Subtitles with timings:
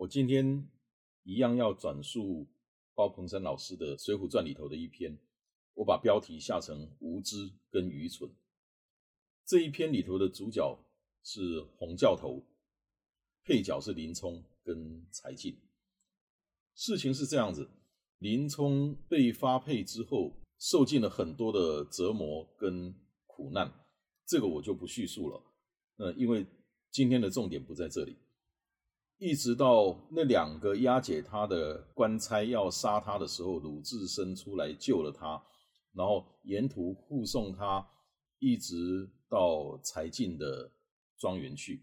[0.00, 0.66] 我今天。
[1.22, 2.48] 一样要转述
[2.94, 5.16] 包鹏生老师的《水浒传》里头的一篇，
[5.74, 8.28] 我把标题下成“无知跟愚蠢”。
[9.44, 10.82] 这一篇里头的主角
[11.22, 12.42] 是洪教头，
[13.44, 15.60] 配角是林冲跟柴进。
[16.74, 17.70] 事情是这样子：
[18.18, 22.94] 林冲被发配之后，受尽了很多的折磨跟
[23.26, 23.70] 苦难，
[24.26, 25.44] 这个我就不叙述了。
[25.98, 26.46] 呃，因为
[26.90, 28.16] 今天的重点不在这里。
[29.20, 35.42] 一直到那两个押解他的官差要杀他的时候，鲁智深出来救了他，
[35.92, 37.86] 然后沿途护送他，
[38.38, 40.72] 一直到柴进的
[41.18, 41.82] 庄园去。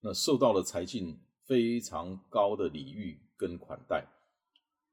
[0.00, 4.04] 那受到了柴进非常高的礼遇跟款待。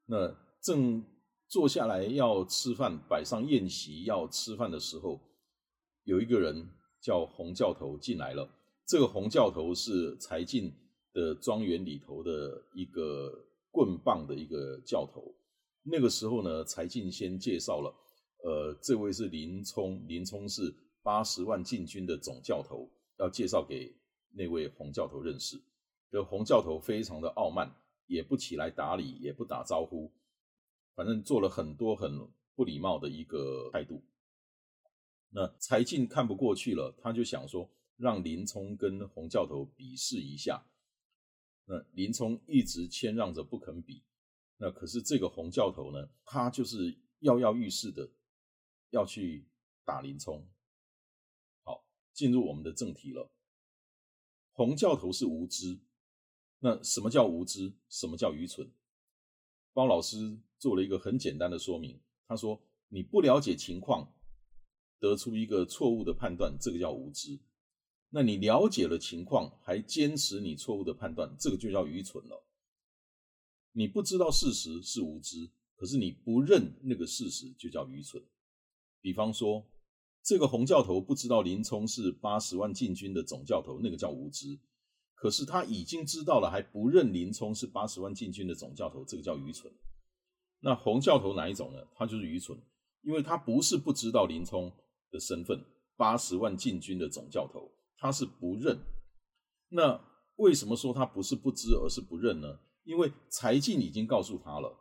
[0.06, 1.04] 那正
[1.48, 5.20] 坐下来要吃饭，摆上宴席要吃饭的时候，
[6.04, 6.70] 有一个人
[7.02, 8.48] 叫洪教头进来了。
[8.86, 10.72] 这个洪教头是柴进。
[11.14, 13.32] 的庄园里头的一个
[13.72, 15.34] 棍棒的一个教头，
[15.84, 17.94] 那个时候呢，柴进先介绍了，
[18.44, 23.96] 呃，这位是林冲，林冲是八十万禁军的总教头，要介绍给
[24.32, 25.58] 那位洪教头认识。
[26.10, 27.70] 这洪教头非常的傲慢，
[28.08, 30.12] 也不起来打理，也不打招呼，
[30.96, 32.12] 反正做了很多很
[32.56, 34.02] 不礼貌的一个态度。
[35.30, 40.66] 那柴进看不过去了，他就想说，让林冲跟洪教头比试一下。
[41.70, 44.02] 那林冲一直谦让着不肯比，
[44.56, 48.10] 那可是这个洪教头呢，他就是跃跃欲试的
[48.92, 49.46] 要去
[49.84, 50.48] 打林冲。
[51.64, 53.30] 好，进入我们的正题了。
[54.54, 55.78] 洪教头是无知，
[56.60, 57.74] 那什么叫无知？
[57.90, 58.72] 什么叫愚蠢？
[59.74, 64.14] 包老师做了一个很简单的说明，他说：你不了解情况，
[65.00, 67.38] 得出一个错误的判断，这个叫无知。
[68.10, 72.44] 那你了解了情况，还坚持你错误的判断，这个就叫愚蠢了。
[73.74, 78.24] 你不知道事实是无知，可是你不认那个事实就叫愚蠢。
[79.02, 79.66] 比方说，
[80.24, 84.58] 这个洪教头不知道林冲是八十万禁军的总教头，那个叫无知。
[85.14, 89.72] 可是他已经知道了，还不认林冲是八十万禁军的总教头，这个叫愚蠢。
[90.60, 91.80] 那洪教头哪一种呢？
[91.94, 92.58] 他就是愚蠢，
[93.02, 94.72] 因为他不是不知道林冲
[95.12, 95.64] 的身份，
[95.96, 97.72] 八十万禁军的总教头。
[97.98, 98.80] 他是不认，
[99.70, 100.00] 那
[100.36, 102.60] 为什么说他不是不知而是不认呢？
[102.84, 104.74] 因为柴进已经告诉他了。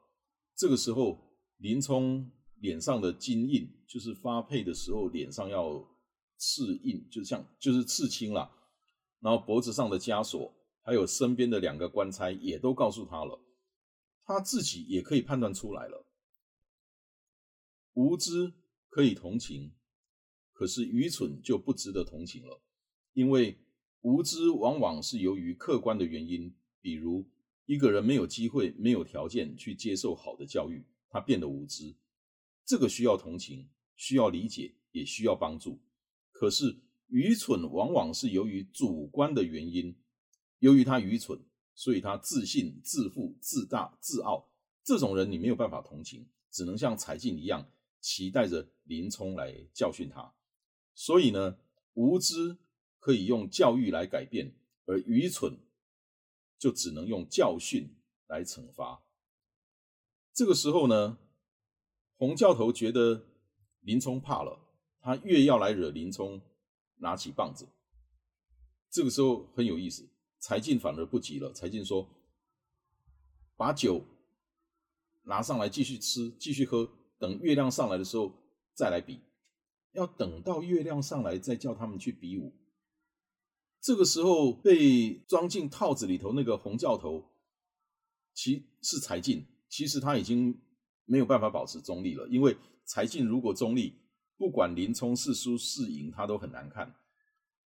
[0.55, 1.19] 这个时候，
[1.57, 5.83] 林冲脸上的金印，就是发配的时候脸上要
[6.37, 8.51] 刺印，就像就是刺青了。
[9.21, 13.41] 然后脖子上的枷锁，还有身边的两个官差也都告诉他了，
[14.25, 16.07] 他自己也可以判断出来了。
[17.95, 18.53] 无知
[18.91, 19.75] 可以同情，
[20.53, 22.61] 可是愚蠢就不值得同情了。
[23.17, 23.57] 因为
[24.03, 27.27] 无知往往是由于客观的原因，比如
[27.65, 31.97] 一个人没有机会、没有条件去接受好的教育，他变得无知，
[32.67, 33.67] 这个需要同情、
[33.97, 35.81] 需要理解，也需要帮助。
[36.31, 36.77] 可是
[37.09, 39.97] 愚蠢往往是由于主观的原因，
[40.59, 41.41] 由于他愚蠢，
[41.75, 44.47] 所以他自信、自负、自大、自傲，
[44.85, 47.67] 这种人你没有办法同情，只能像柴进一样，
[47.99, 50.35] 期待着林冲来教训他。
[50.95, 51.57] 所以呢，
[51.95, 52.59] 无知。
[53.07, 54.53] 可以用教育来改变，
[54.85, 55.57] 而愚蠢
[56.59, 57.89] 就只能用教训
[58.27, 59.01] 来惩罚。
[60.33, 61.17] 这个时候呢，
[62.17, 63.25] 洪教头觉得
[63.83, 64.59] 林冲怕了，
[65.01, 66.43] 他越要来惹林冲，
[66.97, 67.69] 拿起棒子。
[68.91, 70.09] 这个时候很有意思，
[70.41, 71.53] 柴进反而不急了。
[71.53, 72.09] 柴进说
[73.55, 74.05] ：“把酒
[75.23, 78.33] 拿上来，继续吃，继续喝，等月亮上来的时候
[78.75, 79.21] 再来比。
[79.93, 82.53] 要等到月亮上来，再叫他们去比武。”
[83.87, 87.25] 这个时候被装进套子里头那个红教头，
[88.35, 90.61] 其是柴进，其实他已经
[91.05, 93.95] 没有办法保持中立了，因为柴进如果中立，
[94.37, 96.97] 不管林冲是输是赢，他都很难看，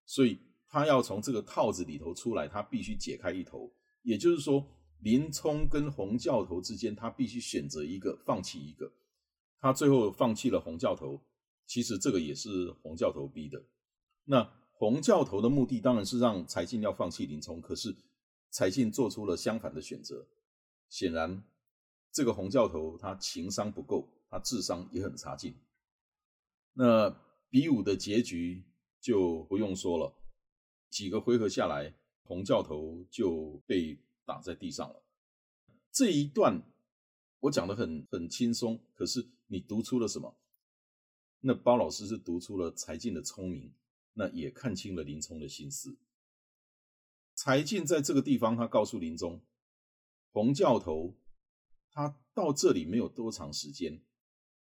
[0.07, 0.39] 所以
[0.69, 4.65] 他要从这个套子里头出来，他必须解开一头，也就是说，
[5.01, 8.93] 林冲跟洪教头之间，他必须选择一个，放弃一个，
[9.59, 11.21] 他最后放弃了洪教头，
[11.67, 13.61] 其实这个也是洪教头逼的。
[14.27, 14.49] 那
[14.85, 17.97] 洪教头的目的当然是让柴进要放弃林冲，可是
[18.51, 20.27] 柴进做出了相反的选择。
[20.91, 21.43] 显然，
[22.13, 25.55] 这个洪教头他情商不够，他智商也很差劲。
[26.75, 27.09] 那
[27.49, 28.63] 比武的结局
[29.01, 30.15] 就不用说了，
[30.91, 31.95] 几个回合下来，
[32.25, 35.03] 洪教头就被打在地上了。
[35.91, 36.63] 这一段
[37.41, 40.37] 我讲的很很轻松，可是你读出了什么？
[41.41, 43.73] 那包老师是读出了柴进的聪明，
[44.15, 45.97] 那也看清了林冲的心思。
[47.37, 49.41] 柴进在这个地方，他告诉林冲，
[50.31, 51.17] 洪教头
[51.91, 54.03] 他到这里没有多长时间，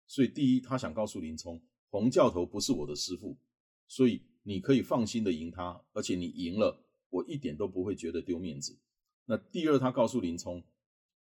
[0.08, 1.62] 所以第一，他想告诉林冲。
[1.90, 3.38] 洪教头不是我的师傅，
[3.88, 8.80] 所以你可以放心的赢他，而且你赢了，我一点都不会觉得丢面子。
[9.26, 10.64] 那第二，他告诉林冲，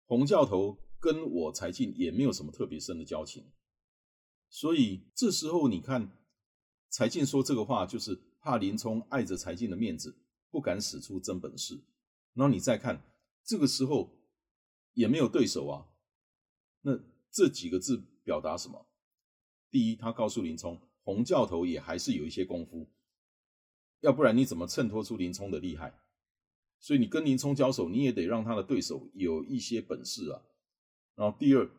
[0.06, 3.52] 洪教头跟我柴进也没有什么特别深的交情，
[4.50, 6.12] 所以这时候你看，
[6.96, 10.16] 柴进说这个话就是怕林冲碍着柴进的面子，
[10.50, 11.78] 不敢使出真本事。
[12.34, 13.04] 然后你再看，
[13.44, 14.18] 这个时候
[14.94, 15.86] 也没有对手啊，
[16.84, 16.98] 那
[17.30, 18.88] 这几个字表达什么？
[19.70, 22.88] 第一，他告诉林冲，洪教头也还是有一些功夫，
[24.00, 26.00] 要不然你怎么衬托出林冲的厉害？
[26.80, 30.42] 所以你跟林冲交手，你也得让他的对手有一些本事啊。
[31.16, 31.70] 然后第二，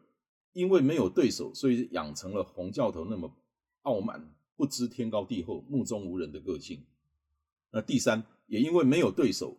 [0.52, 3.34] 因为没有对手，所以养成了洪教头那么
[3.80, 6.84] 傲慢、不知天高地厚、目中无人的个性。
[7.70, 9.56] 那第三，也因为没有对手，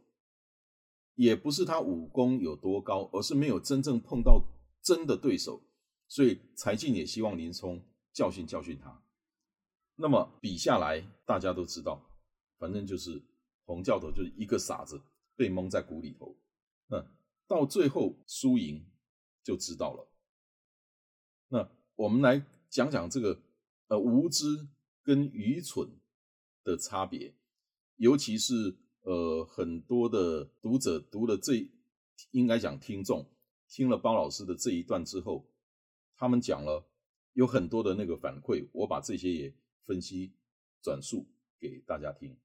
[1.15, 4.43] 也不是他武功有多高，而是没有真正碰到
[4.81, 5.61] 真的对手，
[6.07, 7.81] 所以柴进也希望林冲。
[8.13, 8.99] 教训教训他，
[9.95, 12.03] 那么比下来，大家都知道，
[12.57, 13.21] 反正就是
[13.63, 14.99] 洪教头就是一个傻子，
[15.35, 16.35] 被蒙在鼓里头。
[16.87, 17.05] 那
[17.45, 18.83] 到最后输赢
[19.43, 20.07] 就知道了。
[21.49, 23.39] 那我们来讲讲这个
[23.89, 24.67] 呃无知
[25.07, 25.89] 跟愚蠢
[26.65, 27.33] 的差别，
[27.95, 31.65] 尤其是呃很多的读者读了这
[32.31, 33.25] 应该讲听众
[33.69, 35.47] 听了包老师的这一段之后，
[36.17, 36.85] 他们讲了。
[37.33, 40.33] 有很多的那个反馈，我把这些也分析
[40.81, 41.27] 转述
[41.59, 42.35] 给大家听。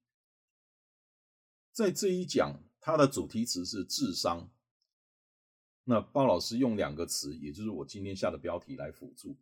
[1.71, 4.51] 在这一讲，它的主题词是智商。
[5.85, 9.35] 那包老师用两个词，也就是我今天下的标题来辅助，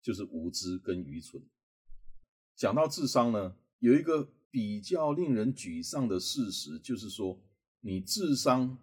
[0.00, 1.42] 就是无知跟愚蠢。
[2.56, 7.42] 讲到智商呢，有一个比较令人沮丧的事实，就是说
[7.80, 8.78] 你智商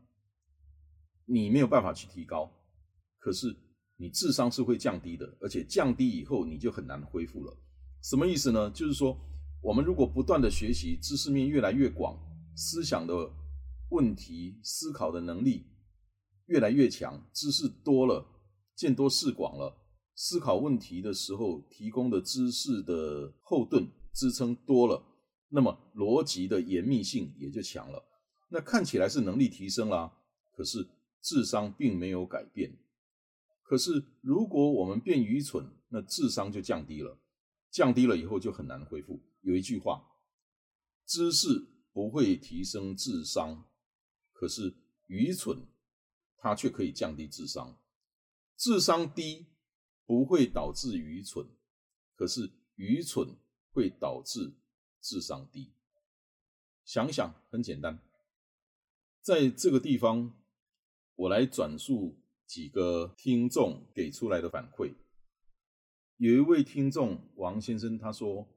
[1.26, 2.52] 你没有办法去提高，
[3.20, 3.56] 可是。
[4.02, 7.54] 你智商是会降低的，而且降低以后你就很难恢复了。
[8.02, 8.72] 什么意思呢？
[8.72, 9.20] 就是说，
[9.62, 12.18] 我们如果不断的学习，知识面越来越广，
[12.56, 13.30] 思想的
[13.90, 15.66] 问题思考的能力
[16.46, 18.26] 越来越强，知识多了，
[18.74, 19.79] 见多识广了，
[20.22, 25.02] 思考问题的时候提供的知识的后盾支撑多了，
[25.48, 28.04] 那么逻辑的严密性也就强了。
[28.50, 30.14] 那看起来是能力提升了，
[30.52, 30.86] 可是
[31.22, 32.78] 智商并没有改变。
[33.64, 37.18] 可是，如果我们变愚蠢，那智商就降低了，
[37.72, 39.22] 降低了以后就很难恢复。
[39.40, 40.06] 有一句话，
[41.06, 41.48] 知识
[41.94, 43.64] 不会提升智商，
[44.34, 44.76] 可是
[45.08, 45.66] 愚蠢
[46.40, 47.78] 它却可以降低智商。
[48.58, 49.46] 智商低
[50.10, 51.46] 不会导致愚蠢，
[52.16, 53.36] 可是愚蠢
[53.72, 54.54] 会导致
[55.00, 55.72] 智商低。
[56.84, 58.00] 想想很简单，
[59.22, 60.34] 在这个地方，
[61.14, 62.18] 我来转述。
[62.48, 64.96] 几个听众给出来的反馈，
[66.18, 68.48] 有一位听众王先生他说：“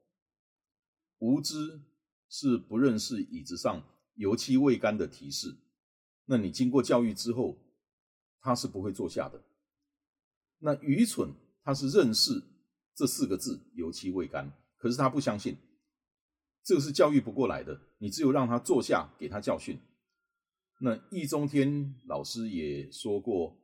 [1.20, 1.82] 无知
[2.30, 3.82] 是不认识椅子上
[4.14, 5.54] 油漆未干的提示。
[6.24, 7.58] 那你经过教育之后，
[8.40, 9.44] 他是不会坐下的。
[10.60, 12.42] 那愚蠢他是认识
[12.94, 15.56] 这四个字油漆未干，可是他不相信，
[16.64, 17.80] 这个是教育不过来的。
[17.98, 19.78] 你只有让他坐下，给他教训。
[20.80, 23.58] 那易中天老师也说过。”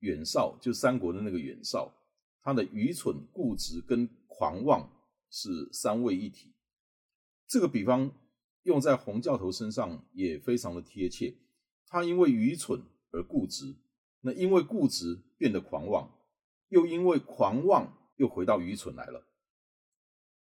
[0.00, 1.90] 袁绍就三国的那个袁绍，
[2.42, 4.86] 他的愚蠢、固执跟狂妄
[5.30, 6.52] 是三位一体。
[7.48, 8.12] 这个比方
[8.64, 11.34] 用在洪教头身上也非常的贴切。
[11.86, 13.74] 他因为愚蠢而固执，
[14.20, 16.10] 那因为固执变得狂妄，
[16.68, 19.26] 又因为狂妄又回到愚蠢来了。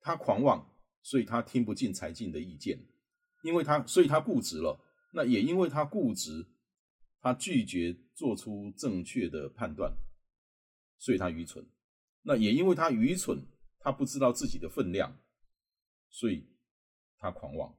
[0.00, 2.78] 他狂妄，所以他听不进柴进的意见，
[3.42, 4.78] 因为他所以他固执了。
[5.14, 6.48] 那也因为他固执。
[7.24, 9.96] 他拒绝做出正确的判断，
[10.98, 11.64] 所以他愚蠢。
[12.22, 13.46] 那也因为他愚蠢，
[13.78, 15.16] 他不知道自己的分量，
[16.10, 16.44] 所以
[17.18, 17.78] 他狂妄。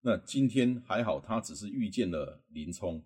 [0.00, 3.04] 那今天还好，他只是遇见了林冲，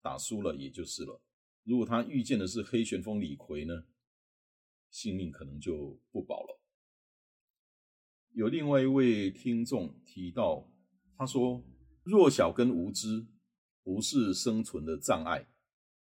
[0.00, 1.20] 打输了也就是了。
[1.64, 3.84] 如果他遇见的是黑旋风李逵呢？
[4.90, 6.60] 性命可能就不保了。
[8.30, 10.70] 有另外一位听众提到，
[11.16, 11.64] 他说
[12.04, 13.26] ：“弱小跟无知
[13.82, 15.48] 不是生存的障碍，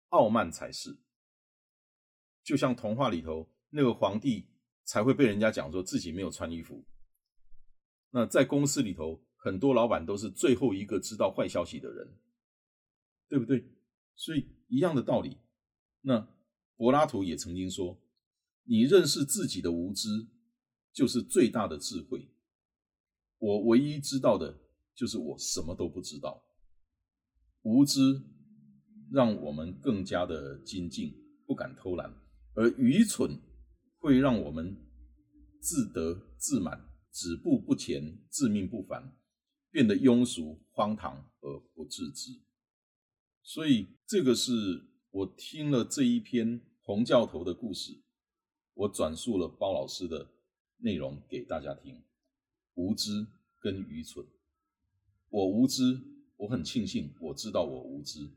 [0.09, 0.99] 傲慢才是。
[2.43, 4.49] 就像童话里头那个皇帝
[4.85, 6.85] 才会被人家讲说自己没有穿衣服。
[8.11, 12.19] 那在公司里头，很多老板都是最后一个知道坏消息的人，
[13.29, 13.65] 对不对？
[14.15, 15.37] 所以一样的道理。
[16.03, 16.29] 那
[16.77, 18.01] 柏拉图也曾经说
[18.65, 20.29] ：‘你认识自己的无知。’”
[20.95, 22.31] 就是最大的智慧。
[23.39, 24.57] 我唯一知道的
[24.95, 26.41] 就是我什么都不知道。
[27.63, 28.23] 无知
[29.11, 31.13] 让我们更加的精进，
[31.49, 32.09] 不敢偷懒；
[32.55, 33.37] 而愚蠢
[33.99, 34.77] 会让我们
[35.61, 36.81] 自得自满，
[37.11, 39.17] 止步不前，自命不凡，
[39.73, 42.31] 变得庸俗荒唐而不自知。
[43.45, 44.83] 所以，这个是
[45.13, 48.01] 我听了这一篇洪教头的故事，
[48.75, 50.33] 我转述了包老师的。
[50.79, 52.03] 内容给大家听，
[52.75, 53.27] 无知
[53.59, 54.27] 跟愚蠢。
[55.31, 55.99] 我无知，
[56.37, 58.29] 我很庆幸我知道我无知，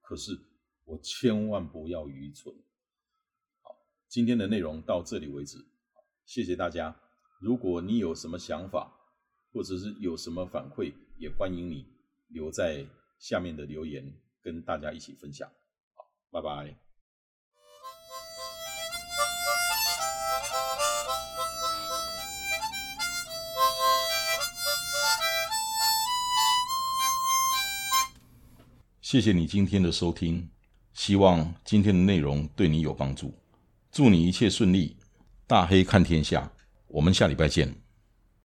[0.00, 0.36] 可是
[0.84, 2.52] 我千万不要愚蠢。
[3.60, 3.76] 好，
[4.08, 5.64] 今天的内容到这里为止，
[6.24, 6.98] 谢谢大家。
[7.38, 8.92] 如果你有什么想法，
[9.52, 11.86] 或者是有什么反馈，也欢迎你
[12.28, 12.84] 留在
[13.20, 14.12] 下面的留言，
[14.46, 15.50] 跟大家一起分享。
[15.96, 16.76] 好，拜拜。
[29.00, 30.48] 谢谢你今天的收听，
[30.92, 33.36] 希望今天的内容对你有帮助。
[33.90, 34.96] 祝你一切顺利，
[35.48, 36.52] 大黑看天下，
[36.86, 37.85] 我们下礼拜见。